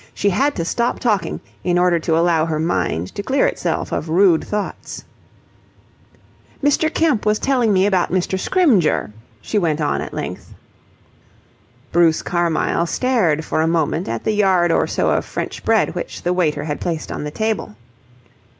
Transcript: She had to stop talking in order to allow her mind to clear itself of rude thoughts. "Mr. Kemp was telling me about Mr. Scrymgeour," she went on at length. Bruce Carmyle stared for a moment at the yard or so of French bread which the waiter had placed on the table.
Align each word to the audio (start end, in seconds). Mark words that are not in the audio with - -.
She 0.15 0.31
had 0.31 0.55
to 0.55 0.65
stop 0.65 0.97
talking 0.99 1.41
in 1.63 1.77
order 1.77 1.99
to 1.99 2.17
allow 2.17 2.47
her 2.47 2.57
mind 2.57 3.13
to 3.13 3.21
clear 3.21 3.45
itself 3.45 3.91
of 3.91 4.09
rude 4.09 4.43
thoughts. 4.43 5.03
"Mr. 6.63 6.91
Kemp 6.91 7.23
was 7.23 7.37
telling 7.37 7.71
me 7.71 7.85
about 7.85 8.11
Mr. 8.11 8.39
Scrymgeour," 8.39 9.11
she 9.43 9.59
went 9.59 9.79
on 9.79 10.01
at 10.01 10.11
length. 10.11 10.55
Bruce 11.91 12.23
Carmyle 12.23 12.87
stared 12.87 13.45
for 13.45 13.61
a 13.61 13.67
moment 13.67 14.09
at 14.09 14.23
the 14.23 14.31
yard 14.33 14.71
or 14.71 14.87
so 14.87 15.11
of 15.11 15.23
French 15.23 15.63
bread 15.63 15.93
which 15.93 16.23
the 16.23 16.33
waiter 16.33 16.63
had 16.63 16.81
placed 16.81 17.11
on 17.11 17.23
the 17.23 17.29
table. 17.29 17.75